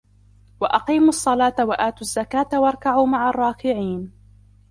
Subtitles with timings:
[0.59, 4.11] وأقيموا الصلاة وآتوا الزكاة واركعوا مع الراكعين